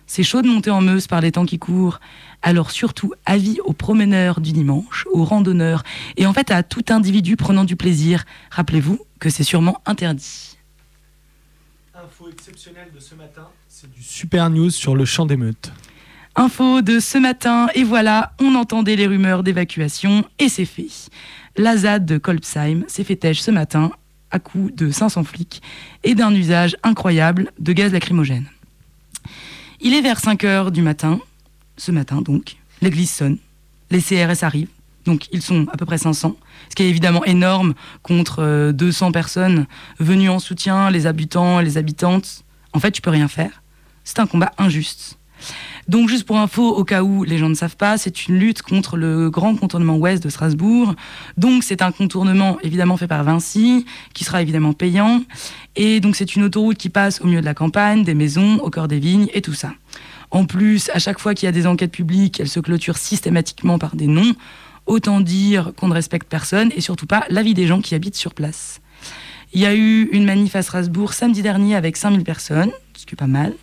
[0.07, 2.01] C'est chaud de monter en Meuse par les temps qui courent,
[2.43, 5.85] alors surtout avis aux promeneurs du dimanche, aux randonneurs
[6.17, 8.25] et en fait à tout individu prenant du plaisir.
[8.51, 10.57] Rappelez-vous que c'est sûrement interdit.
[11.95, 15.71] Info exceptionnelle de ce matin, c'est du super news sur le champ d'émeute.
[16.37, 20.89] Info de ce matin, et voilà, on entendait les rumeurs d'évacuation, et c'est fait.
[21.57, 23.91] La ZAD de Kolbsheim s'est fait ce matin
[24.31, 25.61] à coup de 500 flics
[26.05, 28.47] et d'un usage incroyable de gaz lacrymogène.
[29.81, 31.21] Il est vers 5 heures du matin,
[31.77, 33.39] ce matin donc, l'église sonne,
[33.91, 34.71] les CRS arrivent,
[35.07, 36.37] donc ils sont à peu près 500,
[36.69, 39.67] ce qui est évidemment énorme contre 200 personnes
[39.99, 42.45] venues en soutien, les habitants, les habitantes.
[42.73, 43.63] En fait, tu peux rien faire.
[44.05, 45.19] C'est un combat injuste.
[45.91, 48.63] Donc juste pour info, au cas où les gens ne savent pas, c'est une lutte
[48.63, 50.95] contre le grand contournement ouest de Strasbourg.
[51.37, 55.21] Donc c'est un contournement évidemment fait par Vinci, qui sera évidemment payant.
[55.75, 58.71] Et donc c'est une autoroute qui passe au milieu de la campagne, des maisons, au
[58.71, 59.73] cœur des vignes et tout ça.
[60.31, 63.81] En plus, à chaque fois qu'il y a des enquêtes publiques, elles se clôturent systématiquement
[63.81, 64.37] par des noms.
[64.87, 68.15] Autant dire qu'on ne respecte personne et surtout pas la vie des gens qui habitent
[68.15, 68.81] sur place.
[69.53, 73.15] Il y a eu une manif à Strasbourg samedi dernier avec 5000 personnes, ce qui
[73.15, 73.55] est pas mal.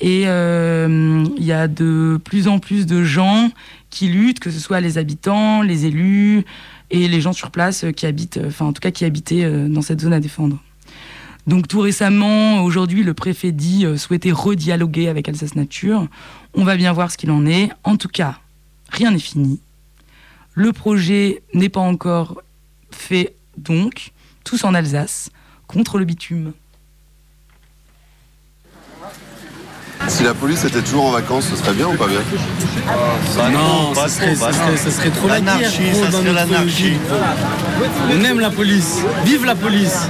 [0.00, 3.50] Et euh, il y a de plus en plus de gens
[3.90, 6.44] qui luttent, que ce soit les habitants, les élus
[6.90, 9.82] et les gens sur place qui habitent, enfin en tout cas qui habitaient euh, dans
[9.82, 10.58] cette zone à défendre.
[11.46, 16.06] Donc tout récemment, aujourd'hui, le préfet dit euh, souhaiter redialoguer avec Alsace Nature.
[16.54, 17.70] On va bien voir ce qu'il en est.
[17.84, 18.38] En tout cas,
[18.88, 19.60] rien n'est fini.
[20.54, 22.42] Le projet n'est pas encore
[22.90, 24.12] fait, donc
[24.44, 25.30] tous en Alsace
[25.66, 26.52] contre le bitume.
[30.10, 32.18] Si la police était toujours en vacances, ce serait bien ou pas bien
[33.36, 36.18] Bah non, ça serait, ça serait- ça serait trop la guerre, L'anarchie, gros, ça dans
[36.18, 36.92] serait l'anarchie.
[38.10, 38.98] On aime la police.
[39.24, 40.08] Vive la police.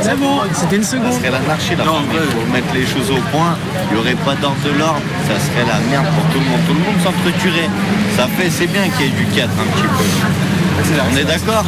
[0.00, 1.12] C'est bon, c'était une seconde.
[1.12, 1.84] Ça serait l'anarchie là.
[1.84, 3.54] Non, vrai, faut mettre les choses au point.
[3.90, 5.02] Il n'y aurait pas d'ordre de l'ordre.
[5.28, 6.60] Ça serait la merde pour tout le monde.
[6.66, 7.68] Tout le monde s'entretuerait.
[8.16, 10.96] Ça fait, c'est bien qu'il y ait du 4 un petit peu.
[11.12, 11.64] On est d'accord?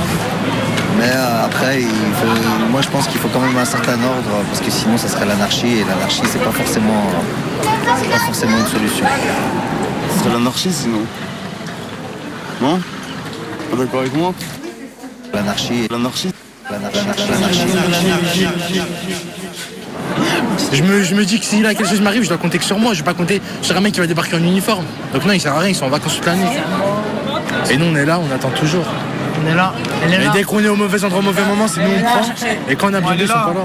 [0.98, 4.44] Mais euh, après, il faut- moi je pense qu'il faut quand même un certain ordre
[4.48, 7.02] parce que sinon ça serait l'anarchie et l'anarchie c'est pas forcément,
[8.00, 9.04] c'est pas forcément une solution.
[10.12, 11.00] Ce serait l'anarchie sinon.
[12.62, 12.80] Non?
[13.70, 14.32] Pas d'accord avec moi?
[15.32, 15.88] L'anarchie.
[15.90, 16.30] L'anarchie?
[20.72, 22.64] Je me, je me dis que si là quelque chose m'arrive, je dois compter que
[22.64, 22.92] sur moi.
[22.94, 24.84] Je vais pas compter sur un mec qui va débarquer en uniforme.
[25.12, 26.46] Donc non, il sert à rien, ils sont en vacances toute l'année.
[27.70, 28.84] Et nous on est là, on attend toujours.
[29.42, 29.72] On est là.
[30.04, 32.02] Elle est Et dès qu'on est au mauvais endroit, au mauvais moment, c'est nous on
[32.02, 32.26] prend.
[32.68, 33.60] Et quand on a besoin d'eux, ils sont pas là.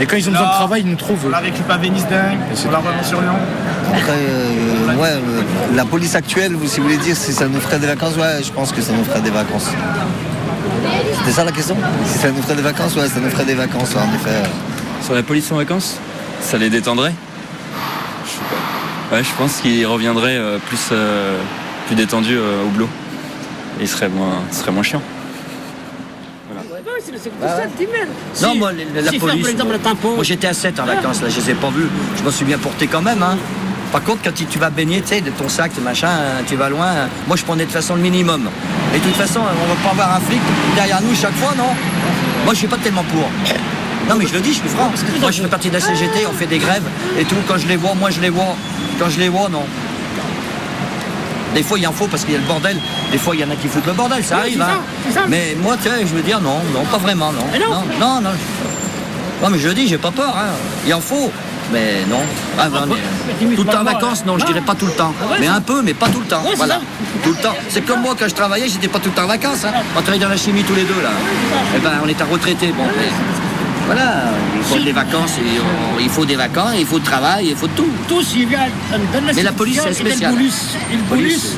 [0.00, 1.32] Et quand ils ont besoin de travail, ils nous trouvent.
[1.34, 3.32] Avec les pavés Nice dingue, on la remet sur Lyon.
[3.88, 5.42] Après, euh, ouais, euh,
[5.74, 8.42] la police actuelle, vous, si vous voulez dire si ça nous ferait des vacances, ouais,
[8.44, 9.70] je pense que ça nous ferait des vacances.
[11.18, 11.76] C'était ça la question?
[12.04, 14.48] Si ça nous ferait des vacances, ouais, ça nous ferait des vacances, ouais, en effet.
[15.02, 15.96] Sur la police en vacances
[16.40, 17.14] Ça les détendrait?
[18.24, 18.38] Je sais
[19.10, 19.16] pas.
[19.16, 21.38] Ouais, je pense qu'ils reviendraient euh, plus, euh,
[21.86, 22.88] plus détendus euh, au boulot.
[23.78, 25.02] Et ils seraient moins, ils seraient moins chiants.
[28.42, 29.46] Non, moi, la, la police.
[30.16, 31.88] Moi, j'étais à 7 en vacances, là, je les ai pas vus.
[32.18, 33.36] Je me suis bien porté quand même, hein.
[33.92, 36.56] Par contre, quand tu- tu vas baigner, tu sais, de ton sac, machin, euh, tu
[36.56, 38.48] vas loin, euh, moi, je prenais de toute façon le minimum.
[38.94, 40.40] Et de toute façon, euh, on va pas avoir un flic
[40.74, 41.70] derrière nous chaque fois, non?
[42.44, 43.28] Moi, je suis pas tellement pour.
[44.08, 44.90] Non, mais je le dis, je suis franc.
[45.20, 46.84] Moi, je fais partie de la CGT, on fait des grèves
[47.18, 47.36] et tout.
[47.46, 48.56] Quand je les vois, moi, je les vois.
[48.98, 49.64] Quand je les vois, non.
[51.54, 52.76] Des fois, il en faut parce qu'il y a le bordel.
[53.10, 54.58] Des fois, il y en a qui foutent le bordel, ça arrive.
[54.58, 55.12] ça, hein.
[55.12, 55.20] ça.
[55.28, 57.44] Mais moi, tu sais, je veux dire, non, non, pas vraiment, non.
[57.52, 57.70] Mais non.
[57.70, 58.30] non, non, non.
[59.42, 60.34] Non, mais je le dis, j'ai pas peur.
[60.36, 60.48] Hein.
[60.86, 61.30] Il en faut.
[61.72, 62.20] Mais non.
[62.58, 65.12] Ah, ben, mais- tout le temps en vacances, non, je dirais pas tout le temps.
[65.22, 66.42] Ah mais un peu, mais pas tout le temps.
[66.56, 66.80] Voilà.
[67.22, 67.54] Tout le temps.
[67.68, 69.64] C'est comme moi, quand je travaillais, j'étais pas tout le temps en vacances.
[69.64, 69.72] Hein.
[69.96, 71.10] On travaillait dans la chimie tous les deux, là.
[71.76, 72.72] Eh ben, on était retraités.
[72.72, 73.08] Bon, mais
[73.88, 74.24] Voilà,
[74.54, 77.56] il faut des vacances, et, euh, il faut des vacances, il faut de travail, il
[77.56, 77.88] faut tout.
[78.06, 78.70] Tous, ils viennent,
[79.12, 80.34] donne la Mais la police, c'est spécial.
[80.34, 81.56] police.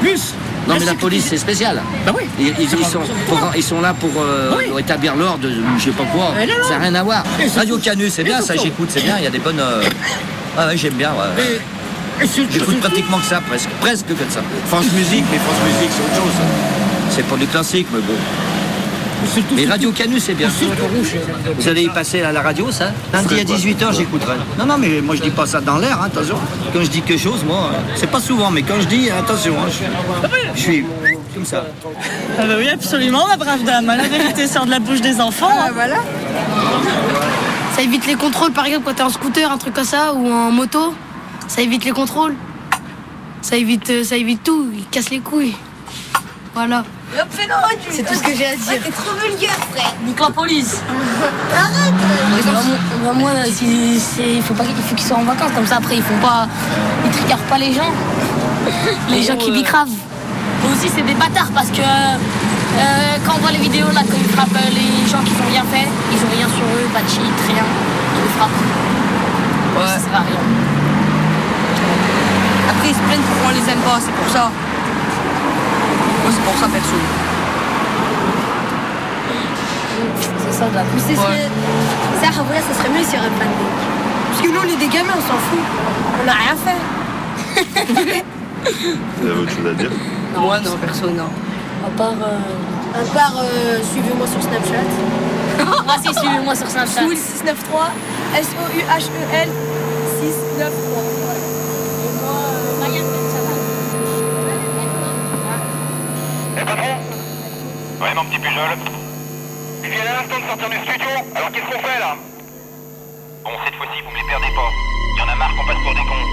[0.00, 0.34] Plus.
[0.68, 1.80] Non mais la police c'est spécial.
[2.04, 2.24] Bah oui.
[2.40, 2.98] Ils, ils- ils sont,
[3.28, 4.64] pour- ils sont là pour euh, Oui.
[4.80, 5.48] établir l'ordre,
[5.78, 6.34] je sais pas quoi.
[6.68, 7.24] Ça n'a rien à voir.
[7.56, 9.60] Radio Canu, c'est bien, ça j'écoute, c'est bien, il y a des bonnes.
[9.60, 9.82] euh,
[10.58, 11.10] Ah ouais, j'aime bien.
[11.12, 11.60] ouais.
[12.52, 13.68] J'écoute pratiquement que ça, presque.
[13.80, 14.40] Presque que ça.
[14.68, 16.34] France Musique, mais France Musique c'est autre chose.
[17.10, 18.14] C'est pour du classique, mais bon.
[19.54, 20.48] Mais Radio Canu c'est bien.
[21.58, 22.90] Vous allez y passer à la radio ça?
[23.12, 24.36] Lundi à 18h j'écouterai.
[24.58, 26.36] Non, non, mais moi je dis pas ça dans l'air, hein, attention.
[26.72, 29.68] Quand je dis quelque chose, moi, c'est pas souvent, mais quand je dis, attention, hein,
[29.70, 30.84] je, je suis
[31.34, 31.64] comme ça.
[32.38, 33.86] Ah bah oui, absolument, ma brave dame.
[33.86, 35.50] La vérité sort de la bouche des enfants.
[35.50, 35.96] Ah, voilà.
[37.74, 40.30] Ça évite les contrôles, par exemple, quand t'es en scooter, un truc comme ça, ou
[40.30, 40.94] en moto.
[41.48, 42.34] Ça évite les contrôles.
[43.42, 44.66] Ça évite, euh, ça évite tout.
[44.74, 45.54] Il casse les couilles.
[46.54, 46.84] Voilà.
[47.90, 48.82] C'est tout ce que j'ai à dire.
[48.82, 49.92] T'es trop vulgaire, frère.
[50.04, 50.82] Nique la police.
[51.54, 51.94] Arrête.
[53.04, 55.76] Bah, moi, si, c'est- il faut pas, il faut qu'ils soient en vacances comme ça.
[55.76, 56.48] Après, ils font pas,
[57.04, 57.92] ils triggerent pas les gens.
[59.08, 59.88] Les gens qui bicravent.
[59.88, 64.18] Eux aussi, c'est des bâtards parce que euh, quand on voit les vidéos là, quand
[64.18, 67.00] ils frappent euh, les gens qui ont rien fait, ils ont rien sur eux, pas
[67.02, 67.62] de cheat, rien.
[67.62, 68.50] Ils les frappent.
[69.78, 69.86] Ouais.
[69.86, 70.42] Ça sert à rien.
[72.70, 74.50] Après, ils se plaignent pourquoi on les aime pas, c'est pour ça.
[76.26, 76.96] Moi, c'est pour ça, perso.
[80.42, 81.50] C'est ça, de la Mais ce serait-
[82.20, 83.50] Ça, vrai, ça serait mieux s'il y aurait pas de.
[84.30, 85.64] Parce que nous, on est des gamins, on s'en fout.
[86.20, 86.80] On n'a rien fait.
[89.20, 89.90] Vous avez autre chose à dire
[90.36, 91.30] Moi, non, perso, non.
[91.86, 94.82] À part, euh, à part euh, suivez-moi sur Snapchat.
[95.88, 97.02] ah si, suivez-moi sur Snapchat.
[97.02, 97.92] Soul 693,
[98.34, 99.48] S-O-U-H-E-L
[100.20, 101.56] 693.
[106.58, 106.96] Eh patron
[108.00, 108.76] Ouais mon petit Pujol
[109.82, 112.12] Je viens à l'instant de sortir du studio, alors qu'est-ce qu'on fait là
[113.42, 114.70] Bon cette fois-ci vous me les perdez pas.
[115.16, 116.26] Y en a marre qu'on passe pour des cons.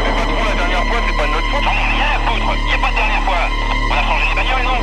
[0.00, 1.64] Mais patron la dernière fois c'est pas de notre faute.
[1.68, 3.44] J'en ai rien à foutre, y a pas de dernière fois.
[3.44, 4.80] On a changé les bagnoles non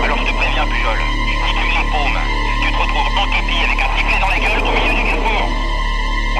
[0.00, 1.00] Alors je te préviens Pujol,
[1.44, 2.20] si tu les paumes,
[2.64, 5.44] tu te retrouves en képi avec un sifflet dans la gueule au milieu du carrefour.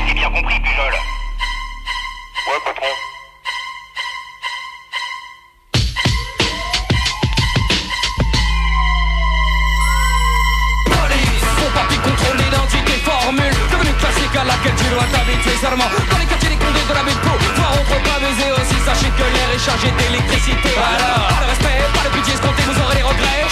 [0.00, 0.94] On s'est bien compris Pujol.
[2.48, 2.92] Ouais patron.
[15.02, 18.50] T'habituer seulement Dans les quartiers des condés de la butte pour Voir entre pas baiser
[18.54, 22.78] aussi Sachez que l'air est chargé d'électricité pas de respect, pas de pitié escompté, vous
[22.78, 23.42] aurez des regrets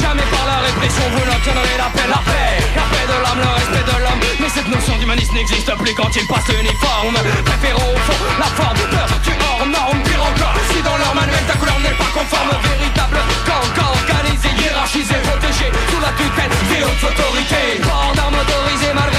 [0.00, 3.50] Jamais par la répression vous n'obtiendrez la paix La paix, la paix de l'âme, le
[3.54, 8.00] respect de l'homme Mais cette notion d'humanisme n'existe plus quand il passe l'uniforme Préférons au
[8.08, 11.78] fond la forme, peur, tu hors norme Pire encore, si dans leur manuel ta couleur
[11.80, 17.78] n'est pas conforme Véritable camp, camp organisé, hiérarchisé, protégé Sous la tutelle des hautes autorités
[17.84, 19.13] Port d'armes autorisées malgré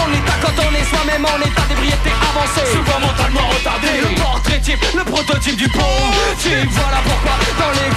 [0.00, 2.66] défendre l'état quand on est soi-même en état d'ébriété avancée.
[2.72, 3.88] Souvent mentalement retardé.
[4.02, 6.70] Le portrait type, le prototype du pauvre type.
[6.70, 7.89] Voilà pourquoi dans l'excel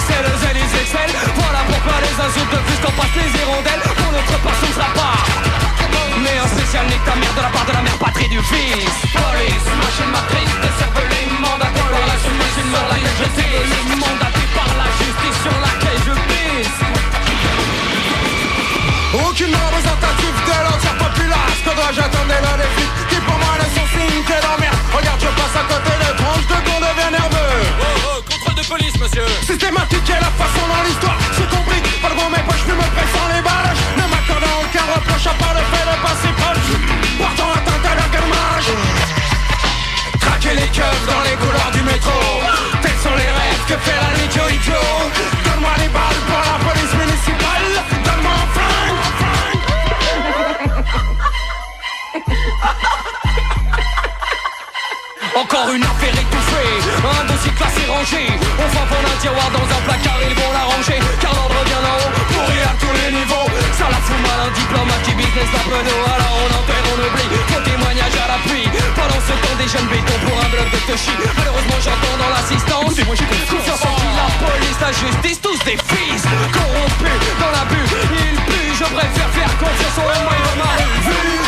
[55.54, 58.26] Encore une affaire étouffée, un dossier classé rangé.
[58.58, 61.94] On va prendre un tiroir dans un placard, ils vont l'arranger Car l'ordre vient d'en
[61.94, 63.46] haut, pourri à tous les niveaux.
[63.78, 67.30] Ça la fout mal, un diplomate qui business la peneau Alors on enterre, on oublie,
[67.54, 68.66] faux témoignage à l'appui.
[68.98, 72.98] Pendant ce temps des jeunes bétons pour un bloc de touchy Malheureusement j'entends dans l'assistance.
[72.98, 76.26] Confiance en qui la police, la justice, tous des fils.
[76.50, 81.43] Corrompus dans l'abus, ils puent Je préfère faire confiance au moins de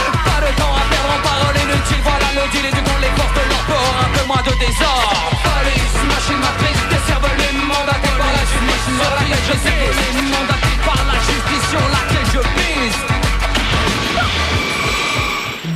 [1.07, 4.11] en paroles inutiles Voilà le deal et du coup les forces de leur port Un
[4.17, 5.31] peu moins de désordre.
[5.47, 9.83] Police, machine matrice, décervelée Mandatée par la justice sur laquelle je sais
[10.35, 13.03] Mandatée par la justice sur laquelle je pisse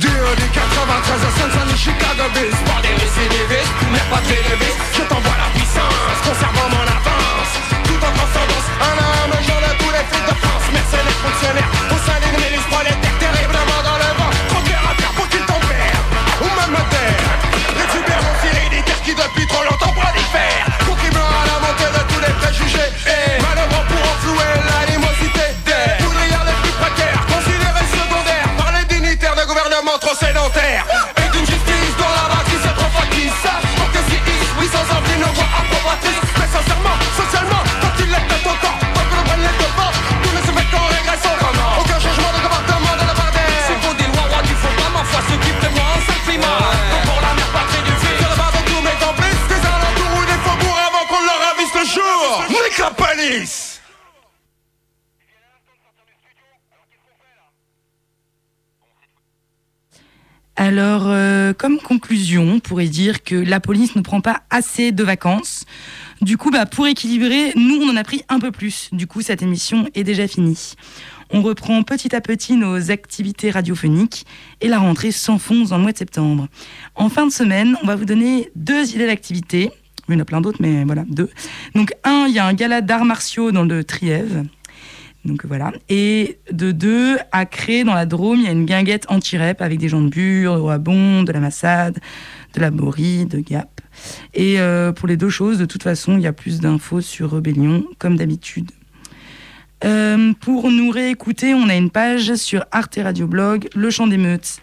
[0.01, 4.81] DOD 93 à Saint-Denis, Chicago Bills Pas des récidivistes, mais pas télévistes.
[4.95, 6.85] Je t'envoie la puissance, conservant mon
[60.57, 65.03] Alors, euh, comme conclusion, on pourrait dire que la police ne prend pas assez de
[65.03, 65.65] vacances.
[66.21, 68.89] Du coup, bah, pour équilibrer, nous, on en a pris un peu plus.
[68.91, 70.73] Du coup, cette émission est déjà finie.
[71.31, 74.25] On reprend petit à petit nos activités radiophoniques
[74.59, 76.47] et la rentrée s'enfonce dans le mois de septembre.
[76.95, 79.71] En fin de semaine, on va vous donner deux idées d'activités.
[80.09, 81.29] Il y en a plein d'autres, mais voilà, deux.
[81.73, 84.43] Donc, un, il y a un gala d'arts martiaux dans le Trièvre.
[85.89, 89.79] Et de deux, à Cré, dans la Drôme, il y a une guinguette anti-rep avec
[89.79, 91.99] des gens de Bure, de Roibon, de la Massade,
[92.53, 93.81] de la Borie, de Gap.
[94.33, 97.31] Et euh, pour les deux choses, de toute façon, il y a plus d'infos sur
[97.31, 98.71] Rebellion, comme d'habitude.
[99.83, 104.17] Euh, pour nous réécouter, on a une page sur Arte Radio Blog, Le Chant des
[104.17, 104.61] Meutes.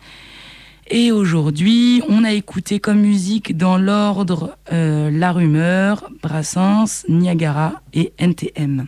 [0.90, 8.12] Et aujourd'hui, on a écouté comme musique dans l'ordre euh, La Rumeur, Brassens, Niagara et
[8.18, 8.86] NTM.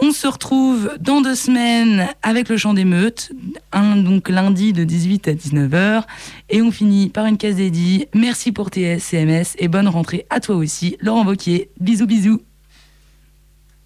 [0.00, 3.32] On se retrouve dans deux semaines avec le chant des meutes,
[3.72, 6.04] un, donc lundi de 18 à 19h.
[6.50, 8.08] Et on finit par une case dédiée.
[8.14, 11.70] Merci pour TS, CMS et bonne rentrée à toi aussi, Laurent Vauquier.
[11.80, 12.40] Bisous, bisous.